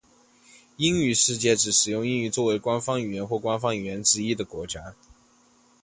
[0.77, 4.95] 英语世界指使用英语作为官方语言或官方语言之一的国家。